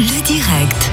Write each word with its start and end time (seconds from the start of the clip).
Le 0.00 0.22
direct. 0.22 0.90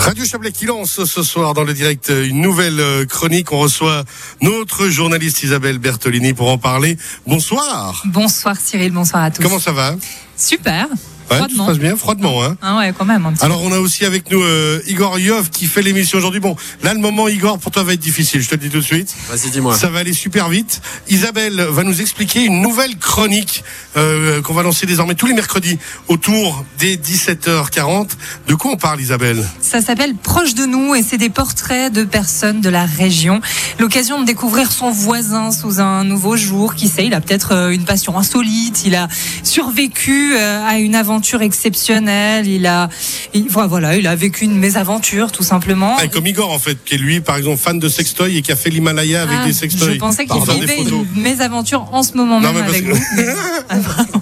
Radio 0.00 0.22
Chablais 0.26 0.52
qui 0.52 0.66
lance 0.66 1.02
ce 1.06 1.22
soir 1.22 1.54
dans 1.54 1.64
le 1.64 1.72
direct 1.72 2.12
une 2.14 2.42
nouvelle 2.42 2.78
euh, 2.78 3.06
chronique. 3.06 3.52
On 3.52 3.58
reçoit 3.58 4.04
notre 4.42 4.88
journaliste 4.88 5.42
Isabelle 5.44 5.78
Bertolini 5.78 6.34
pour 6.34 6.50
en 6.50 6.58
parler. 6.58 6.98
Bonsoir. 7.26 8.02
Bonsoir 8.04 8.54
Cyril, 8.60 8.92
bonsoir 8.92 9.22
à 9.22 9.30
tous. 9.30 9.42
Comment 9.42 9.58
ça 9.58 9.72
va? 9.72 9.96
Super. 10.36 10.88
Ouais, 11.30 11.40
tout 11.48 11.56
se 11.56 11.66
passe 11.66 11.78
bien, 11.78 11.96
froidement. 11.96 12.44
Hein 12.44 12.56
Ah 12.62 12.76
ouais, 12.78 12.92
quand 12.96 13.04
même. 13.04 13.24
Un 13.26 13.32
petit 13.32 13.44
Alors 13.44 13.62
on 13.62 13.72
a 13.72 13.78
aussi 13.78 14.04
avec 14.04 14.30
nous 14.30 14.42
euh, 14.42 14.80
Igor 14.86 15.18
Yov 15.18 15.50
qui 15.50 15.66
fait 15.66 15.82
l'émission 15.82 16.18
aujourd'hui. 16.18 16.40
Bon, 16.40 16.56
là 16.82 16.92
le 16.94 17.00
moment 17.00 17.28
Igor 17.28 17.58
pour 17.58 17.72
toi 17.72 17.82
va 17.82 17.94
être 17.94 18.00
difficile, 18.00 18.42
je 18.42 18.48
te 18.48 18.54
le 18.54 18.60
dis 18.60 18.70
tout 18.70 18.78
de 18.78 18.84
suite. 18.84 19.14
Vas-y, 19.28 19.50
dis-moi. 19.50 19.76
Ça 19.76 19.88
va 19.88 20.00
aller 20.00 20.12
super 20.12 20.48
vite. 20.48 20.80
Isabelle 21.08 21.60
va 21.70 21.82
nous 21.82 22.00
expliquer 22.00 22.44
une 22.44 22.60
nouvelle 22.60 22.96
chronique 22.98 23.64
euh, 23.96 24.42
qu'on 24.42 24.54
va 24.54 24.62
lancer 24.62 24.86
désormais 24.86 25.14
tous 25.14 25.26
les 25.26 25.34
mercredis 25.34 25.78
autour 26.08 26.64
des 26.78 26.96
17h40. 26.96 28.10
De 28.48 28.54
quoi 28.54 28.72
on 28.72 28.76
parle 28.76 29.00
Isabelle? 29.00 29.44
Ça 29.60 29.80
s'appelle 29.80 30.14
Proche 30.14 30.54
de 30.54 30.66
nous 30.66 30.94
et 30.94 31.02
c'est 31.02 31.18
des 31.18 31.30
portraits 31.30 31.92
de 31.92 32.04
personnes 32.04 32.60
de 32.60 32.68
la 32.68 32.84
région. 32.84 33.40
L'occasion 33.78 34.20
de 34.20 34.26
découvrir 34.26 34.70
son 34.72 34.90
voisin 34.90 35.50
sous 35.52 35.80
un 35.80 36.04
nouveau 36.04 36.36
jour. 36.36 36.74
Qui 36.74 36.88
sait, 36.88 37.06
il 37.06 37.14
a 37.14 37.20
peut-être 37.20 37.52
euh, 37.52 37.70
une 37.70 37.84
passion 37.84 38.18
insolite. 38.18 38.82
Il 38.84 38.94
a 38.94 39.08
survécu 39.42 40.34
euh, 40.36 40.66
à 40.66 40.78
une 40.78 40.94
aventure 40.94 41.13
exceptionnelle. 41.42 42.46
Il 42.46 42.66
a, 42.66 42.88
il, 43.34 43.46
voilà, 43.48 43.96
il 43.96 44.06
a 44.06 44.14
vécu 44.16 44.44
une 44.44 44.58
mésaventure 44.58 45.32
tout 45.32 45.42
simplement. 45.42 45.96
Ah, 45.98 46.06
Comme 46.08 46.26
Igor 46.26 46.52
en 46.52 46.58
fait, 46.58 46.78
qui 46.84 46.94
est 46.94 46.98
lui 46.98 47.20
par 47.20 47.36
exemple 47.36 47.58
fan 47.58 47.78
de 47.78 47.88
sextoy 47.88 48.36
et 48.38 48.42
qui 48.42 48.52
a 48.52 48.56
fait 48.56 48.70
l'Himalaya 48.70 49.22
avec 49.22 49.38
Ah, 49.42 49.46
des 49.46 49.52
sextoys. 49.52 49.94
Je 49.94 49.98
pensais 49.98 50.26
qu'il 50.26 50.42
vivait 50.42 50.78
une 50.82 51.06
mésaventure 51.22 51.88
en 51.92 52.02
ce 52.02 52.14
moment 52.14 52.40
Non, 52.40 52.52
même 52.52 52.64
avec 52.64 52.84
que- 52.84 52.92
vous. 52.92 53.02
Mais- 53.16 53.24
Ah, 53.68 53.76
pardon. 53.78 54.13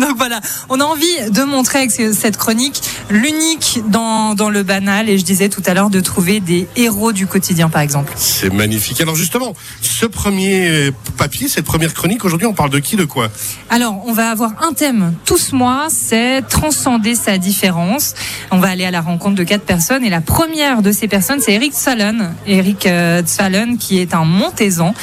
Donc 0.06 0.16
voilà, 0.16 0.40
on 0.68 0.80
a 0.80 0.84
envie 0.84 1.30
de 1.30 1.42
montrer 1.42 1.78
avec 1.80 1.90
ce- 1.90 2.12
cette 2.12 2.36
chronique 2.36 2.80
l'unique 3.10 3.80
dans, 3.88 4.34
dans 4.34 4.48
le 4.50 4.62
banal 4.62 5.08
et 5.08 5.18
je 5.18 5.24
disais 5.24 5.48
tout 5.48 5.62
à 5.66 5.74
l'heure 5.74 5.90
de 5.90 6.00
trouver 6.00 6.40
des 6.40 6.66
héros 6.76 7.12
du 7.12 7.26
quotidien 7.26 7.68
par 7.68 7.82
exemple. 7.82 8.12
C'est 8.16 8.52
magnifique. 8.52 9.00
Alors 9.00 9.14
justement, 9.16 9.54
ce 9.82 10.06
premier 10.06 10.90
papier, 11.16 11.48
cette 11.48 11.64
première 11.64 11.92
chronique, 11.94 12.24
aujourd'hui 12.24 12.46
on 12.46 12.54
parle 12.54 12.70
de 12.70 12.78
qui, 12.78 12.96
de 12.96 13.04
quoi? 13.04 13.30
Alors 13.68 14.02
on 14.06 14.12
va 14.12 14.30
avoir 14.30 14.52
un 14.62 14.72
thème 14.72 15.14
tous 15.24 15.38
ce 15.38 15.54
mois, 15.54 15.88
c'est 15.90 16.42
transcender 16.48 17.14
sa 17.14 17.38
différence. 17.38 18.14
On 18.50 18.58
va 18.58 18.68
aller 18.68 18.84
à 18.84 18.90
la 18.90 19.00
rencontre 19.00 19.34
de 19.36 19.44
quatre 19.44 19.64
personnes 19.64 20.04
et 20.04 20.10
la 20.10 20.20
première 20.20 20.82
de 20.82 20.92
ces 20.92 21.08
personnes 21.08 21.40
c'est 21.40 21.52
Eric 21.52 21.72
Tzfalen. 21.72 22.34
Eric 22.46 22.86
euh, 22.86 23.22
Tzfalen 23.22 23.76
qui 23.78 23.98
est 23.98 24.14
un 24.14 24.24
Montaisan. 24.24 24.94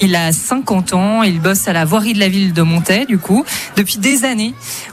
Il 0.00 0.14
a 0.14 0.32
50 0.32 0.92
ans, 0.94 1.22
il 1.22 1.40
bosse 1.40 1.68
à 1.68 1.72
la 1.72 1.84
voirie 1.84 2.12
de 2.14 2.20
la 2.20 2.28
ville 2.28 2.52
de 2.52 2.62
Montaix 2.62 3.06
du 3.06 3.18
coup 3.18 3.44
depuis 3.76 3.98
des 3.98 4.24
années. 4.24 4.45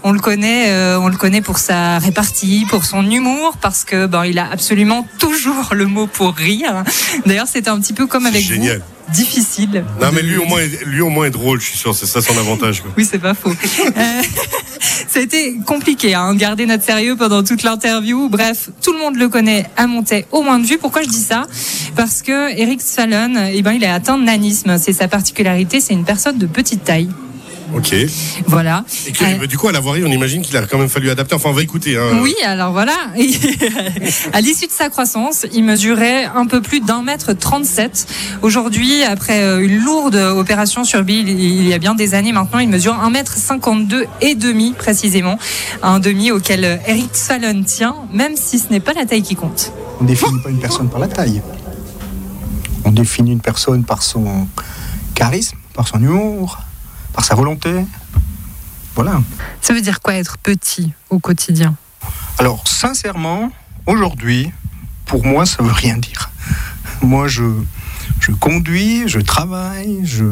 On 0.03 0.11
le 0.11 0.19
connaît, 0.19 0.69
euh, 0.71 0.99
on 0.99 1.07
le 1.07 1.17
connaît 1.17 1.41
pour 1.41 1.57
sa 1.57 1.99
répartie, 1.99 2.65
pour 2.69 2.85
son 2.85 3.09
humour, 3.09 3.57
parce 3.61 3.83
que 3.83 4.05
bon, 4.07 4.23
il 4.23 4.39
a 4.39 4.49
absolument 4.51 5.07
toujours 5.19 5.69
le 5.73 5.85
mot 5.87 6.07
pour 6.07 6.33
rire. 6.35 6.83
D'ailleurs, 7.25 7.47
c'était 7.47 7.69
un 7.69 7.79
petit 7.79 7.93
peu 7.93 8.07
comme 8.07 8.25
avec 8.25 8.43
Génial. 8.43 8.77
vous, 9.07 9.13
difficile. 9.13 9.83
Non 10.01 10.09
mais 10.13 10.21
lui 10.21 10.37
au 10.37 10.45
moins, 10.45 10.59
est- 10.61 10.83
lui 10.85 11.01
au 11.01 11.09
moins 11.09 11.25
est 11.25 11.29
drôle, 11.31 11.59
je 11.59 11.65
suis 11.67 11.77
sûr, 11.77 11.93
c'est 11.95 12.05
ça 12.05 12.21
son 12.21 12.37
avantage. 12.37 12.81
quoi. 12.81 12.91
Oui, 12.97 13.07
c'est 13.09 13.19
pas 13.19 13.33
faux. 13.33 13.49
Euh, 13.51 13.91
ça 15.07 15.19
a 15.19 15.21
été 15.21 15.55
compliqué, 15.65 16.15
hein, 16.15 16.33
garder 16.35 16.65
notre 16.65 16.83
sérieux 16.83 17.15
pendant 17.15 17.43
toute 17.43 17.63
l'interview. 17.63 18.29
Bref, 18.29 18.69
tout 18.81 18.93
le 18.93 18.99
monde 18.99 19.15
le 19.15 19.29
connaît 19.29 19.65
à 19.77 19.87
Montaix 19.87 20.25
au 20.31 20.41
moins 20.41 20.59
de 20.59 20.65
vue. 20.65 20.77
Pourquoi 20.77 21.03
je 21.03 21.09
dis 21.09 21.21
ça? 21.21 21.45
Parce 21.95 22.21
que 22.21 22.57
Eric 22.57 22.81
Fallon, 22.81 23.33
eh 23.53 23.61
ben, 23.61 23.73
il 23.73 23.85
a 23.85 23.93
atteint 23.93 24.17
le 24.17 24.23
nanisme. 24.23 24.77
C'est 24.77 24.93
sa 24.93 25.07
particularité. 25.07 25.79
C'est 25.81 25.93
une 25.93 26.05
personne 26.05 26.37
de 26.37 26.45
petite 26.47 26.83
taille. 26.83 27.09
Ok. 27.75 27.93
Et 27.93 28.07
Voilà. 28.47 28.83
que, 29.13 29.43
Euh, 29.43 29.47
du 29.47 29.57
coup 29.57 29.67
à 29.67 29.71
la 29.71 29.79
voirie, 29.79 30.03
on 30.05 30.11
imagine 30.11 30.41
qu'il 30.41 30.55
a 30.57 30.61
quand 30.65 30.77
même 30.77 30.89
fallu 30.89 31.09
adapter. 31.09 31.35
Enfin 31.35 31.49
on 31.49 31.53
va 31.53 31.61
écouter. 31.63 31.97
Hein. 31.97 32.19
Oui, 32.21 32.35
alors 32.45 32.71
voilà. 32.71 32.95
à 34.33 34.41
l'issue 34.41 34.67
de 34.67 34.71
sa 34.71 34.89
croissance, 34.89 35.45
il 35.53 35.63
mesurait 35.63 36.25
un 36.25 36.45
peu 36.45 36.61
plus 36.61 36.79
d'un 36.81 37.01
mètre 37.01 37.33
37. 37.33 38.07
Aujourd'hui, 38.41 39.03
après 39.03 39.41
euh, 39.43 39.63
une 39.65 39.83
lourde 39.83 40.15
opération 40.15 40.83
sur 40.83 41.03
Bill, 41.03 41.27
il 41.29 41.67
y 41.67 41.73
a 41.73 41.77
bien 41.79 41.95
des 41.95 42.13
années 42.13 42.31
maintenant, 42.31 42.59
il 42.59 42.69
mesure 42.69 42.93
1 42.93 43.09
mètre 43.09 43.33
52 43.37 44.05
et 44.21 44.35
demi 44.35 44.73
précisément. 44.77 45.37
Un 45.81 45.99
demi 45.99 46.31
auquel 46.31 46.79
Eric 46.87 47.09
Fallon 47.13 47.63
tient, 47.63 47.95
même 48.11 48.35
si 48.35 48.59
ce 48.59 48.69
n'est 48.69 48.79
pas 48.79 48.93
la 48.93 49.05
taille 49.05 49.23
qui 49.23 49.35
compte. 49.35 49.71
On 49.99 50.03
définit 50.05 50.39
pas 50.43 50.49
une 50.49 50.59
personne 50.59 50.89
par 50.89 50.99
la 50.99 51.07
taille. 51.07 51.41
On 52.85 52.91
définit 52.91 53.31
une 53.31 53.39
personne 53.39 53.83
par 53.83 54.03
son 54.03 54.47
charisme, 55.15 55.57
par 55.73 55.87
son 55.87 55.99
humour, 56.01 56.59
par 57.13 57.23
sa 57.23 57.35
volonté. 57.35 57.85
Voilà. 58.95 59.21
Ça 59.61 59.73
veut 59.73 59.81
dire 59.81 60.01
quoi 60.01 60.15
être 60.15 60.37
petit 60.37 60.93
au 61.09 61.19
quotidien? 61.19 61.75
Alors, 62.37 62.67
sincèrement, 62.67 63.51
aujourd'hui, 63.85 64.51
pour 65.05 65.25
moi, 65.25 65.45
ça 65.45 65.63
veut 65.63 65.71
rien 65.71 65.97
dire. 65.97 66.29
Moi, 67.01 67.27
je, 67.27 67.43
je 68.19 68.31
conduis, 68.31 69.07
je 69.07 69.19
travaille, 69.19 70.01
je, 70.03 70.25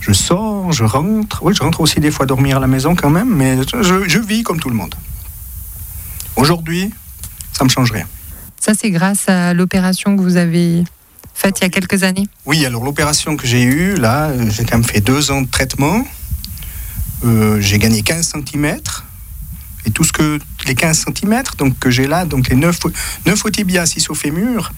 je 0.00 0.12
sors, 0.12 0.72
je 0.72 0.84
rentre. 0.84 1.42
Oui, 1.42 1.54
je 1.54 1.62
rentre 1.62 1.80
aussi 1.80 2.00
des 2.00 2.10
fois 2.10 2.26
dormir 2.26 2.56
à 2.56 2.60
la 2.60 2.66
maison 2.66 2.94
quand 2.94 3.10
même, 3.10 3.34
mais 3.34 3.58
je, 3.62 4.08
je 4.08 4.18
vis 4.18 4.42
comme 4.42 4.60
tout 4.60 4.70
le 4.70 4.76
monde. 4.76 4.94
Aujourd'hui, 6.36 6.92
ça 7.52 7.64
me 7.64 7.68
change 7.68 7.92
rien. 7.92 8.06
Ça, 8.58 8.72
c'est 8.74 8.90
grâce 8.90 9.28
à 9.28 9.54
l'opération 9.54 10.16
que 10.16 10.22
vous 10.22 10.36
avez 10.36 10.84
faite 11.34 11.58
il 11.60 11.62
y 11.62 11.66
a 11.66 11.70
quelques 11.70 12.02
années. 12.02 12.28
Oui, 12.46 12.64
alors 12.66 12.84
l'opération 12.84 13.36
que 13.36 13.46
j'ai 13.46 13.62
eue, 13.62 13.96
là, 13.96 14.28
euh, 14.28 14.50
j'ai 14.50 14.64
quand 14.64 14.76
même 14.76 14.84
fait 14.84 15.00
deux 15.00 15.30
ans 15.30 15.42
de 15.42 15.48
traitement. 15.48 16.06
Euh, 17.24 17.60
j'ai 17.60 17.78
gagné 17.78 18.02
15 18.02 18.32
cm. 18.34 18.78
Et 19.86 19.90
tout 19.90 20.04
ce 20.04 20.12
que 20.12 20.38
les 20.66 20.74
15 20.74 21.06
cm 21.06 21.42
donc, 21.56 21.78
que 21.78 21.90
j'ai 21.90 22.06
là, 22.06 22.26
donc 22.26 22.48
les 22.48 22.56
9, 22.56 22.78
9 23.26 23.44
au 23.44 23.50
tibia, 23.50 23.86
6 23.86 24.10
au 24.10 24.14
fémur, 24.14 24.72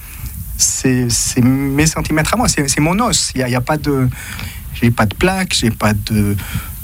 c'est 0.57 1.09
mes 1.43 1.87
centimètres 1.87 2.35
à 2.35 2.37
moi, 2.37 2.47
c'est 2.49 2.79
mon 2.79 2.99
os. 3.01 3.33
Il 3.35 3.45
n'y 3.45 3.55
a, 3.55 3.61
pas 3.61 3.77
de. 3.77 4.09
J'ai 4.75 4.93
pas 4.93 5.07
de 5.07 5.15
plaque, 5.15 5.55
j'ai 5.55 5.73
pas 5.73 5.93
de, 5.93 6.37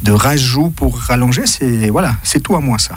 de 0.03 0.13
rajout 0.13 0.71
pour 0.71 0.99
rallonger, 0.99 1.47
c'est 1.47 1.89
voilà, 1.91 2.17
c'est 2.25 2.41
tout 2.41 2.57
à 2.57 2.61
moi 2.61 2.79
ça. 2.79 2.97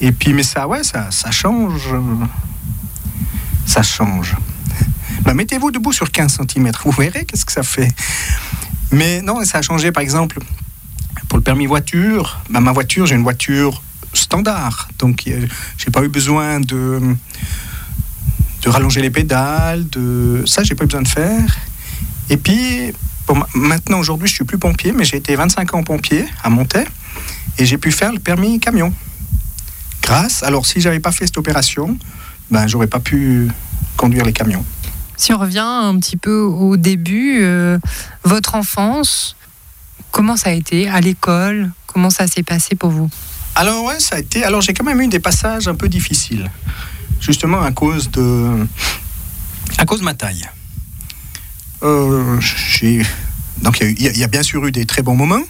Et 0.00 0.12
puis, 0.12 0.32
mais 0.32 0.42
ça, 0.42 0.66
ouais, 0.66 0.82
ça, 0.82 1.08
change. 1.30 1.94
Ça 3.66 3.82
change. 3.82 4.34
Bah, 5.24 5.32
Mettez-vous 5.32 5.70
debout 5.70 5.92
sur 5.92 6.10
15 6.10 6.38
cm, 6.48 6.72
vous 6.84 6.90
verrez 6.90 7.24
qu'est-ce 7.24 7.46
que 7.46 7.52
ça 7.52 7.62
fait. 7.62 7.88
Mais 8.90 9.22
non, 9.22 9.42
ça 9.44 9.58
a 9.58 9.62
changé 9.62 9.90
par 9.90 10.02
exemple 10.02 10.38
pour 11.28 11.38
le 11.38 11.42
permis 11.42 11.66
voiture. 11.66 12.40
bah, 12.50 12.60
ma 12.60 12.72
voiture, 12.72 13.06
j'ai 13.06 13.14
une 13.14 13.22
voiture 13.22 13.82
standard, 14.12 14.88
donc 14.98 15.24
euh, 15.26 15.46
j'ai 15.78 15.90
pas 15.90 16.02
eu 16.04 16.08
besoin 16.08 16.60
de 16.60 17.00
de 18.62 18.68
rallonger 18.70 19.02
les 19.02 19.10
pédales, 19.10 19.88
de 19.88 20.44
ça 20.46 20.62
j'ai 20.62 20.74
pas 20.74 20.84
eu 20.84 20.86
besoin 20.86 21.02
de 21.02 21.08
faire. 21.08 21.56
Et 22.30 22.36
puis 22.36 22.92
maintenant 23.54 23.98
aujourd'hui, 23.98 24.28
je 24.28 24.34
suis 24.34 24.44
plus 24.44 24.58
pompier, 24.58 24.92
mais 24.92 25.04
j'ai 25.04 25.16
été 25.16 25.34
25 25.34 25.74
ans 25.74 25.82
pompier 25.82 26.26
à 26.42 26.50
Montaix 26.50 26.86
et 27.58 27.64
j'ai 27.64 27.78
pu 27.78 27.92
faire 27.92 28.12
le 28.12 28.18
permis 28.18 28.60
camion. 28.60 28.92
Grâce, 30.02 30.42
alors 30.42 30.66
si 30.66 30.80
j'avais 30.80 31.00
pas 31.00 31.12
fait 31.12 31.26
cette 31.26 31.38
opération, 31.38 31.96
ben 32.50 32.66
j'aurais 32.66 32.86
pas 32.86 33.00
pu 33.00 33.48
conduire 33.96 34.24
les 34.24 34.32
camions. 34.32 34.64
Si 35.16 35.32
on 35.32 35.38
revient 35.38 35.58
un 35.60 35.98
petit 35.98 36.16
peu 36.16 36.40
au 36.40 36.76
début, 36.76 37.38
euh, 37.42 37.78
votre 38.24 38.54
enfance, 38.56 39.36
comment 40.10 40.36
ça 40.36 40.50
a 40.50 40.52
été 40.52 40.88
à 40.88 41.00
l'école? 41.00 41.70
Comment 41.86 42.10
ça 42.10 42.26
s'est 42.26 42.42
passé 42.42 42.74
pour 42.74 42.90
vous? 42.90 43.08
Alors 43.54 43.84
ouais, 43.84 44.00
ça 44.00 44.16
a 44.16 44.18
été. 44.18 44.42
Alors 44.42 44.60
j'ai 44.60 44.74
quand 44.74 44.84
même 44.84 45.00
eu 45.00 45.06
des 45.06 45.20
passages 45.20 45.68
un 45.68 45.76
peu 45.76 45.88
difficiles, 45.88 46.50
justement 47.20 47.62
à 47.62 47.70
cause 47.70 48.10
de, 48.10 48.66
à 49.78 49.84
cause 49.86 50.02
ma 50.02 50.14
taille. 50.14 50.48
Euh, 51.84 52.40
donc 53.62 53.78
il 53.80 54.16
y 54.16 54.24
a 54.24 54.26
bien 54.26 54.42
sûr 54.42 54.66
eu 54.66 54.72
des 54.72 54.86
très 54.86 55.02
bons 55.02 55.14
moments, 55.14 55.44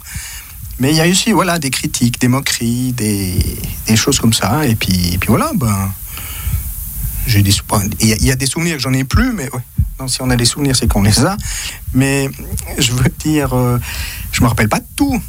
mais 0.79 0.91
il 0.91 0.97
y 0.97 1.01
a 1.01 1.09
aussi 1.09 1.33
voilà 1.33 1.59
des 1.59 1.71
critiques, 1.71 2.21
des 2.21 2.29
moqueries, 2.29 2.93
des, 2.93 3.39
des 3.87 3.97
choses 3.97 4.19
comme 4.19 4.35
ça. 4.35 4.67
Et 4.67 4.75
puis, 4.75 5.15
et 5.15 5.19
puis 5.19 5.29
voilà, 5.29 5.53
ben 5.55 5.91
j'ai 7.27 7.43
des 7.43 7.53
il 8.01 8.25
y, 8.25 8.31
a- 8.31 8.37
des 8.37 8.47
souvenirs 8.47 8.77
que 8.77 8.83
j'en 8.83 8.93
ai 8.93 9.05
plus, 9.05 9.33
mais 9.33 9.45
ouais. 9.53 10.07
Si 10.09 10.21
on 10.21 10.31
a 10.31 10.37
des 10.37 10.45
souvenirs, 10.45 10.75
c'est 10.77 10.89
qu'on 10.89 11.03
les 11.03 11.25
a. 11.25 11.37
Mais 11.95 12.29
je 12.79 12.93
veux 12.93 13.09
dire, 13.21 13.55
euh, 13.55 13.79
je 14.33 14.43
me 14.43 14.49
rappelle 14.49 14.69
pas 14.69 14.81
de 14.81 14.87
tout. 14.97 15.21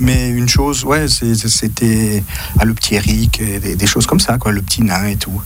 Mais 0.00 0.28
une 0.28 0.48
chose, 0.48 0.84
ouais, 0.84 1.06
c'était 1.08 2.22
ah, 2.58 2.64
le 2.64 2.74
petit 2.74 2.94
Eric, 2.94 3.42
des 3.76 3.86
choses 3.86 4.06
comme 4.06 4.20
ça, 4.20 4.38
quoi, 4.38 4.52
le 4.52 4.62
petit 4.62 4.82
nain 4.82 5.06
et 5.06 5.16
tout. 5.16 5.40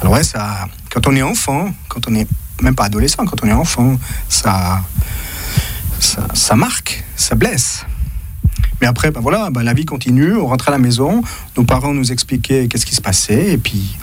Alors 0.00 0.12
ouais, 0.14 0.22
ça, 0.22 0.66
quand 0.90 1.06
on 1.06 1.16
est 1.16 1.22
enfant, 1.22 1.72
quand 1.88 2.08
on 2.08 2.14
est 2.14 2.28
même 2.62 2.74
pas 2.74 2.84
adolescent, 2.84 3.24
quand 3.24 3.42
on 3.42 3.48
est 3.48 3.52
enfant, 3.52 3.96
ça, 4.28 4.82
ça, 5.98 6.26
ça 6.34 6.56
marque, 6.56 7.02
ça 7.16 7.34
blesse. 7.34 7.84
Mais 8.80 8.86
après, 8.86 9.10
ben 9.10 9.20
voilà, 9.20 9.50
ben 9.50 9.62
la 9.62 9.74
vie 9.74 9.84
continue, 9.84 10.36
on 10.36 10.46
rentre 10.46 10.68
à 10.68 10.70
la 10.70 10.78
maison, 10.78 11.22
nos 11.56 11.64
parents 11.64 11.92
nous 11.92 12.12
expliquaient 12.12 12.68
qu'est-ce 12.68 12.86
qui 12.86 12.94
se 12.94 13.00
passait, 13.02 13.52
et 13.52 13.58
puis 13.58 13.96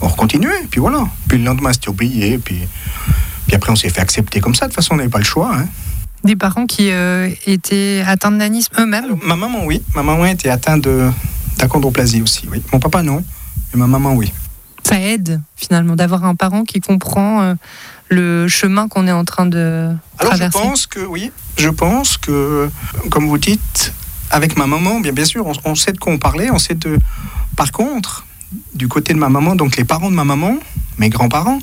on 0.00 0.08
continuait, 0.08 0.66
puis 0.70 0.80
voilà. 0.80 1.06
Puis 1.28 1.38
le 1.38 1.44
lendemain, 1.44 1.72
c'était 1.72 1.88
oublié, 1.88 2.38
puis, 2.38 2.60
puis 3.46 3.56
après, 3.56 3.72
on 3.72 3.76
s'est 3.76 3.90
fait 3.90 4.00
accepter 4.00 4.40
comme 4.40 4.54
ça. 4.54 4.66
De 4.66 4.70
toute 4.70 4.76
façon, 4.76 4.94
on 4.94 4.96
n'avait 4.96 5.08
pas 5.08 5.18
le 5.18 5.24
choix. 5.24 5.54
Hein. 5.54 5.66
Des 6.24 6.36
parents 6.36 6.66
qui 6.66 6.90
euh, 6.90 7.30
étaient 7.46 8.02
atteints 8.06 8.30
de 8.30 8.36
nanisme 8.36 8.74
eux-mêmes 8.78 9.16
Ma 9.24 9.36
maman, 9.36 9.64
oui. 9.64 9.82
Ma 9.94 10.02
maman 10.02 10.26
était 10.26 10.50
atteinte 10.50 10.86
d'achondroplasie 11.58 12.22
aussi, 12.22 12.48
oui. 12.50 12.62
Mon 12.72 12.78
papa, 12.78 13.02
non, 13.02 13.24
mais 13.72 13.80
ma 13.80 13.86
maman, 13.86 14.14
oui. 14.14 14.32
Ça 14.84 15.00
aide, 15.00 15.40
finalement, 15.56 15.94
d'avoir 15.96 16.24
un 16.24 16.34
parent 16.34 16.64
qui 16.64 16.80
comprend 16.80 17.42
euh, 17.42 17.54
le 18.08 18.48
chemin 18.48 18.88
qu'on 18.88 19.06
est 19.06 19.12
en 19.12 19.24
train 19.24 19.46
de 19.46 19.94
Alors, 20.18 20.32
traverser. 20.32 20.58
je 20.58 20.64
pense 20.64 20.86
que, 20.86 21.00
oui, 21.00 21.30
je 21.56 21.68
pense 21.68 22.16
que, 22.18 22.68
comme 23.10 23.26
vous 23.26 23.38
dites, 23.38 23.92
avec 24.30 24.56
ma 24.56 24.66
maman, 24.66 25.00
bien, 25.00 25.12
bien 25.12 25.24
sûr, 25.24 25.46
on, 25.46 25.52
on 25.64 25.74
sait 25.74 25.92
de 25.92 25.98
quoi 25.98 26.12
on 26.12 26.18
parlait, 26.18 26.50
on 26.50 26.58
sait 26.58 26.74
de... 26.74 26.98
Par 27.56 27.72
contre, 27.72 28.24
du 28.74 28.88
côté 28.88 29.12
de 29.14 29.18
ma 29.18 29.28
maman, 29.28 29.54
donc 29.54 29.76
les 29.76 29.84
parents 29.84 30.10
de 30.10 30.16
ma 30.16 30.24
maman, 30.24 30.56
mes 30.98 31.08
grands-parents, 31.08 31.58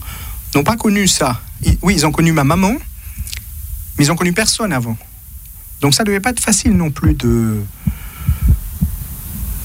n'ont 0.56 0.63
pas 0.63 0.78
connu 0.78 1.07
ça. 1.07 1.42
Oui, 1.81 1.95
ils 1.95 2.06
ont 2.06 2.12
connu 2.12 2.31
ma 2.31 2.44
maman, 2.44 2.74
mais 3.98 4.06
ils 4.06 4.12
ont 4.12 4.16
connu 4.16 4.34
personne 4.34 4.72
avant. 4.72 4.98
Donc 5.81 5.94
ça 5.94 6.04
devait 6.04 6.19
pas 6.19 6.31
être 6.31 6.39
facile 6.39 6.74
non 6.74 6.92
plus 6.92 7.13
de 7.13 7.62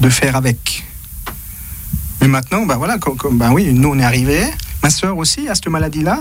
de 0.00 0.08
faire 0.08 0.34
avec. 0.34 0.84
Mais 2.20 2.28
maintenant, 2.28 2.66
ben 2.66 2.76
voilà, 2.76 2.98
ben 3.32 3.52
oui, 3.52 3.72
nous 3.72 3.88
on 3.90 3.98
est 3.98 4.04
arrivés. 4.04 4.44
Ma 4.82 4.90
sœur 4.90 5.16
aussi 5.16 5.48
a 5.48 5.54
cette 5.54 5.68
maladie-là. 5.68 6.20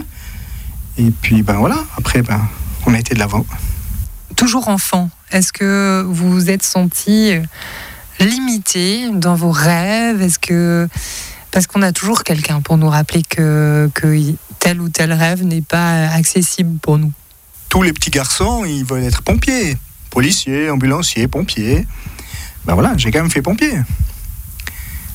Et 0.97 1.09
puis 1.09 1.42
ben 1.42 1.56
voilà, 1.56 1.77
après 1.97 2.21
ben 2.21 2.47
on 2.86 2.94
a 2.94 3.00
été 3.00 3.15
de 3.15 3.19
l'avant. 3.19 3.45
Toujours 4.36 4.68
enfant, 4.68 5.09
est-ce 5.31 5.51
que 5.51 6.04
vous 6.07 6.31
vous 6.31 6.50
êtes 6.50 6.63
senti 6.63 7.33
limité 8.19 9.10
dans 9.13 9.36
vos 9.36 9.52
rêves? 9.52 10.22
Est-ce 10.22 10.40
que 10.40 10.88
parce 11.52 11.68
qu'on 11.68 11.81
a 11.81 11.92
toujours 11.92 12.24
quelqu'un 12.24 12.62
pour 12.62 12.78
nous 12.78 12.88
rappeler 12.88 13.24
que, 13.24 13.90
que 13.94 14.34
tel 14.60 14.80
ou 14.80 14.90
tel 14.90 15.12
rêve 15.12 15.44
n'est 15.44 15.62
pas 15.62 16.08
accessible 16.08 16.80
pour 16.80 16.98
nous. 16.98 17.12
Tous 17.68 17.84
les 17.84 17.94
petits 17.94 18.10
garçons, 18.10 18.63
ils 18.66 18.86
veulent 18.86 19.04
être 19.04 19.22
pompiers, 19.22 19.78
policiers, 20.10 20.69
ambulanciers, 20.69 21.28
pompiers. 21.28 21.86
Ben 22.66 22.74
voilà, 22.74 22.94
j'ai 22.96 23.12
quand 23.12 23.19
même 23.19 23.31
fait 23.31 23.42
pompier. 23.42 23.74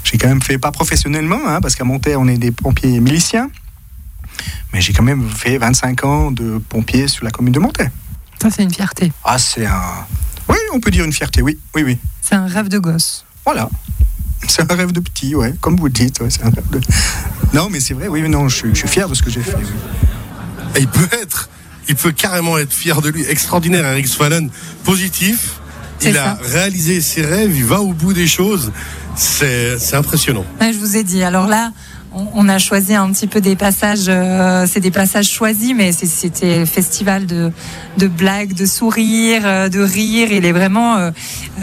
J'ai 0.05 0.19
quand 0.19 0.29
même 0.29 0.43
fait, 0.43 0.59
pas 0.59 0.73
professionnellement, 0.73 1.41
hein, 1.47 1.61
parce 1.61 1.75
qu'à 1.75 1.85
Monterre, 1.85 2.21
on 2.21 2.29
est 2.29 2.39
des 2.39 2.53
pompiers 2.53 3.01
miliciens. 3.01 3.51
Mais 4.73 4.81
j'ai 4.81 4.93
quand 4.93 5.03
même 5.03 5.29
fait 5.29 5.59
25 5.59 6.05
ans 6.05 6.31
de 6.31 6.59
pompier 6.59 7.09
sur 7.09 7.25
la 7.25 7.31
commune 7.31 7.53
de 7.53 7.61
Monterre. 7.61 7.91
Ça, 8.41 8.51
c'est 8.51 8.63
une 8.63 8.73
fierté. 8.73 9.13
Ah, 9.25 9.39
c'est 9.39 9.67
un. 9.67 10.07
On 10.77 10.81
peut 10.81 10.91
dire 10.91 11.05
une 11.07 11.13
fierté, 11.13 11.41
oui, 11.41 11.59
oui, 11.75 11.83
oui. 11.85 11.97
C'est 12.21 12.35
un 12.35 12.47
rêve 12.47 12.69
de 12.69 12.79
gosse. 12.79 13.25
Voilà. 13.47 13.71
C'est 14.47 14.71
un 14.71 14.75
rêve 14.77 14.93
de 14.93 15.01
petit, 15.01 15.35
ouais, 15.35 15.55
comme 15.63 15.75
vous 15.77 15.87
le 15.87 15.91
dites. 15.93 16.21
ouais, 16.21 16.29
c'est 16.29 16.43
un 16.45 16.51
rêve 16.51 16.69
de... 16.71 16.81
Non, 17.55 17.69
mais 17.71 17.81
c'est 17.81 17.95
vrai, 17.95 18.09
oui, 18.09 18.21
mais 18.21 18.29
non, 18.29 18.47
je, 18.51 18.57
suis- 18.57 18.69
je 18.75 18.81
suis 18.81 18.89
fier 18.89 19.09
de 19.09 19.15
ce 19.15 19.23
que 19.23 19.31
j'ai 19.31 19.41
fait. 19.41 19.57
oui. 19.57 19.65
Et 20.77 20.81
il 20.81 20.89
peut 20.89 21.09
être, 21.23 21.49
il 21.89 21.95
peut 21.97 22.13
carrément 22.13 22.59
être 22.59 22.75
fier 22.75 23.01
de 23.01 23.09
lui. 23.09 23.25
Extraordinaire, 23.25 23.87
Eric 23.87 24.07
Swallen. 24.07 24.51
Positif. 24.85 25.61
Il 26.03 26.13
ça. 26.13 26.33
a 26.33 26.35
réalisé 26.35 27.01
ses 27.01 27.23
rêves, 27.23 27.57
il 27.57 27.65
va 27.65 27.81
au 27.81 27.95
bout 27.95 28.13
des 28.13 28.27
choses. 28.27 28.71
C'est 29.17 29.79
c'est 29.79 29.97
impressionnant. 29.97 30.45
Ouais, 30.61 30.75
je 30.75 30.79
vous 30.79 30.99
ai 30.99 31.05
dit. 31.05 31.23
Alors 31.23 31.47
là, 31.47 31.73
on, 32.35 32.49
a 32.49 32.59
choisi 32.59 32.95
un 32.95 33.11
petit 33.13 33.27
peu 33.27 33.41
des 33.41 33.57
passages. 33.57 34.07
euh, 34.09 34.67
c'est 34.67 34.81
des 34.81 34.91
passages 34.91 35.29
choisis, 35.29 35.75
mais 35.75 35.93
c'était 35.93 36.65
festival 36.67 37.27
de, 37.27 37.53
de 37.99 38.09
blagues, 38.09 38.55
de 38.55 38.67
sourires, 38.67 39.43
euh, 39.45 39.69
de 39.69 39.81
rires. 39.81 40.33
Il 40.33 40.45
est 40.45 40.53
vraiment, 40.53 40.97
euh, 40.97 41.11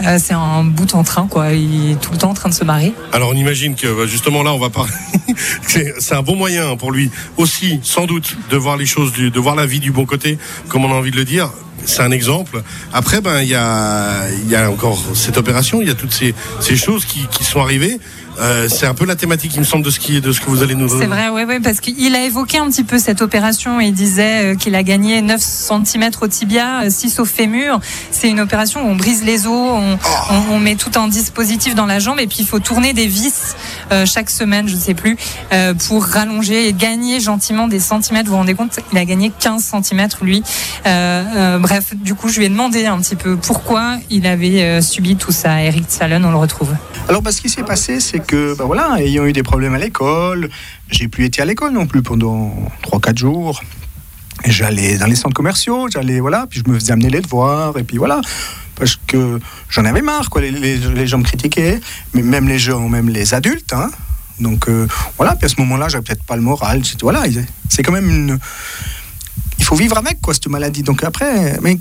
euh, 0.04 0.18
c'est 0.22 0.34
un 0.34 0.64
bout 0.64 0.94
en 0.94 1.02
train, 1.02 1.26
quoi. 1.26 1.52
Il 1.52 1.92
est 1.92 2.00
tout 2.00 2.12
le 2.12 2.18
temps 2.18 2.30
en 2.30 2.34
train 2.34 2.48
de 2.48 2.54
se 2.54 2.64
marrer. 2.64 2.92
Alors 3.12 3.30
on 3.30 3.34
imagine 3.34 3.74
que 3.74 3.86
bah, 3.86 4.06
justement 4.06 4.42
là 4.42 4.52
on 4.52 4.58
va 4.58 4.70
parler. 4.70 4.92
c'est 5.66 6.14
un 6.14 6.22
bon 6.22 6.36
moyen 6.36 6.76
pour 6.76 6.92
lui 6.92 7.10
aussi, 7.36 7.80
sans 7.82 8.06
doute, 8.06 8.36
de 8.50 8.56
voir 8.56 8.76
les 8.76 8.86
choses, 8.86 9.12
de 9.12 9.40
voir 9.40 9.56
la 9.56 9.66
vie 9.66 9.80
du 9.80 9.90
bon 9.90 10.06
côté, 10.06 10.38
comme 10.68 10.84
on 10.84 10.92
a 10.92 10.94
envie 10.94 11.10
de 11.10 11.16
le 11.16 11.24
dire. 11.24 11.50
C'est 11.84 12.02
un 12.02 12.10
exemple. 12.10 12.62
Après, 12.92 13.20
ben 13.20 13.40
il 13.40 13.48
y 13.48 13.54
a, 13.54 14.28
y 14.46 14.54
a 14.54 14.70
encore 14.70 14.98
cette 15.14 15.36
opération, 15.36 15.80
il 15.80 15.88
y 15.88 15.90
a 15.90 15.94
toutes 15.94 16.12
ces, 16.12 16.34
ces 16.60 16.76
choses 16.76 17.04
qui, 17.04 17.26
qui 17.28 17.44
sont 17.44 17.60
arrivées. 17.60 17.98
Euh, 18.40 18.68
c'est 18.68 18.86
un 18.86 18.94
peu 18.94 19.04
la 19.04 19.14
thématique, 19.14 19.52
il 19.54 19.60
me 19.60 19.64
semble, 19.64 19.84
de 19.84 19.90
ce 19.90 20.00
qui, 20.00 20.20
de 20.20 20.32
ce 20.32 20.40
que 20.40 20.46
vous 20.46 20.62
allez 20.62 20.74
nous. 20.74 20.88
C'est 20.88 21.06
vrai, 21.06 21.28
oui, 21.28 21.42
oui, 21.46 21.60
parce 21.60 21.80
qu'il 21.80 22.14
a 22.16 22.24
évoqué 22.24 22.58
un 22.58 22.68
petit 22.68 22.84
peu 22.84 22.98
cette 22.98 23.22
opération. 23.22 23.80
Il 23.80 23.92
disait 23.92 24.54
euh, 24.54 24.54
qu'il 24.56 24.74
a 24.74 24.82
gagné 24.82 25.22
9 25.22 25.40
cm 25.40 26.10
au 26.20 26.26
tibia, 26.26 26.82
euh, 26.82 26.90
6 26.90 27.20
au 27.20 27.24
fémur. 27.24 27.78
C'est 28.10 28.28
une 28.28 28.40
opération 28.40 28.84
où 28.84 28.88
on 28.88 28.96
brise 28.96 29.22
les 29.22 29.46
os, 29.46 29.52
on, 29.52 29.98
on, 30.30 30.54
on 30.54 30.58
met 30.58 30.74
tout 30.74 30.90
un 30.98 31.08
dispositif 31.08 31.74
dans 31.74 31.86
la 31.86 32.00
jambe 32.00 32.18
et 32.18 32.26
puis 32.26 32.38
il 32.40 32.46
faut 32.46 32.58
tourner 32.58 32.92
des 32.92 33.06
vis 33.06 33.54
euh, 33.92 34.06
chaque 34.06 34.30
semaine, 34.30 34.68
je 34.68 34.74
ne 34.74 34.80
sais 34.80 34.94
plus, 34.94 35.16
euh, 35.52 35.74
pour 35.74 36.04
rallonger 36.04 36.68
et 36.68 36.72
gagner 36.72 37.20
gentiment 37.20 37.68
des 37.68 37.80
centimètres. 37.80 38.26
Vous 38.26 38.32
vous 38.32 38.38
rendez 38.38 38.54
compte, 38.54 38.78
il 38.92 38.98
a 38.98 39.04
gagné 39.04 39.30
15 39.38 39.62
cm 39.62 40.08
lui. 40.22 40.42
Euh, 40.86 41.24
euh, 41.36 41.58
bref, 41.74 41.94
du 41.96 42.14
coup, 42.14 42.28
je 42.28 42.38
lui 42.38 42.46
ai 42.46 42.48
demandé 42.48 42.86
un 42.86 43.00
petit 43.00 43.16
peu 43.16 43.36
pourquoi 43.36 43.98
il 44.08 44.28
avait 44.28 44.62
euh, 44.62 44.80
subi 44.80 45.16
tout 45.16 45.32
ça. 45.32 45.60
Eric 45.60 45.86
Salon, 45.88 46.22
on 46.24 46.30
le 46.30 46.36
retrouve. 46.36 46.72
Alors, 47.08 47.20
bah, 47.20 47.32
ce 47.32 47.40
qui 47.40 47.48
s'est 47.48 47.64
passé, 47.64 47.98
c'est 47.98 48.20
que, 48.20 48.56
ben 48.56 48.64
voilà, 48.64 48.96
ayant 49.00 49.24
eu 49.24 49.32
des 49.32 49.42
problèmes 49.42 49.74
à 49.74 49.78
l'école, 49.78 50.50
j'ai 50.88 51.08
plus 51.08 51.24
été 51.24 51.42
à 51.42 51.44
l'école 51.44 51.72
non 51.72 51.86
plus 51.86 52.02
pendant 52.02 52.54
3-4 52.84 53.18
jours. 53.18 53.60
J'allais 54.44 54.98
dans 54.98 55.06
les 55.06 55.16
centres 55.16 55.34
commerciaux, 55.34 55.88
j'allais, 55.92 56.20
voilà, 56.20 56.46
puis 56.48 56.62
je 56.64 56.70
me 56.70 56.78
faisais 56.78 56.92
amener 56.92 57.10
les 57.10 57.20
devoirs, 57.20 57.76
et 57.76 57.82
puis 57.82 57.96
voilà, 57.96 58.20
parce 58.76 58.96
que 59.06 59.40
j'en 59.68 59.84
avais 59.84 60.02
marre, 60.02 60.30
quoi. 60.30 60.42
Les, 60.42 61.06
gens 61.08 61.18
me 61.18 61.24
critiquaient, 61.24 61.80
mais 62.12 62.22
même 62.22 62.46
les 62.46 62.58
gens, 62.60 62.88
même 62.88 63.08
les 63.08 63.34
adultes, 63.34 63.72
hein. 63.72 63.90
Donc, 64.38 64.68
euh, 64.68 64.86
voilà, 65.16 65.34
puis 65.34 65.46
à 65.46 65.48
ce 65.48 65.56
moment-là, 65.58 65.88
j'avais 65.88 66.04
peut-être 66.04 66.24
pas 66.24 66.36
le 66.36 66.42
moral. 66.42 66.82
Voilà, 67.02 67.24
c'est 67.68 67.82
quand 67.82 67.92
même 67.92 68.08
une. 68.08 68.38
Il 69.64 69.66
faut 69.66 69.76
vivre 69.76 69.96
avec, 69.96 70.20
quoi, 70.20 70.34
cette 70.34 70.46
maladie. 70.48 70.82
Donc 70.82 71.02
après, 71.04 71.58
mais 71.62 71.78